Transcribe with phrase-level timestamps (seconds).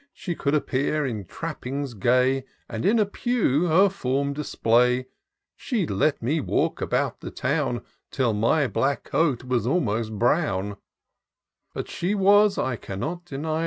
[0.15, 2.45] She could appear in trappings gay.
[2.67, 5.05] And in a pew her form display,
[5.55, 10.77] She'd let me walk about the town, Till my black coat was almost brown;
[11.75, 13.59] But then she was, I can't deny.